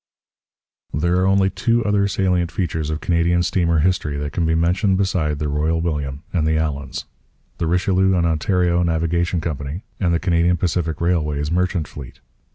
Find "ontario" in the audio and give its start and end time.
8.25-8.81